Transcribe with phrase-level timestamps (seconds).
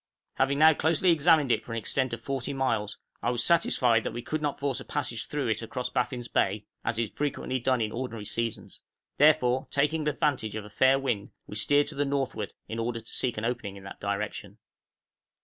[0.01, 3.43] {MELVILLE BAY.} Having now closely examined it for an extent of 40 miles, I was
[3.43, 7.11] satisfied that we could not force a passage through it across Baffin's Bay, as is
[7.11, 8.81] frequently done in ordinary seasons;
[9.19, 13.13] therefore, taking advantage of a fair wind, we steered to the northward, in order to
[13.13, 14.57] seek an opening in that direction.